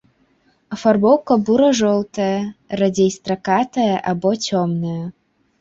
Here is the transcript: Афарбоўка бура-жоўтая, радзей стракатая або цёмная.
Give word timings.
Афарбоўка 0.75 1.35
бура-жоўтая, 1.49 2.39
радзей 2.81 3.13
стракатая 3.19 3.91
або 4.15 4.29
цёмная. 4.49 4.99